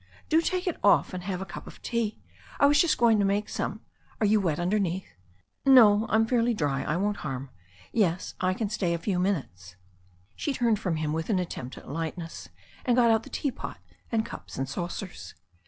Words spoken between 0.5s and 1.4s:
it off, and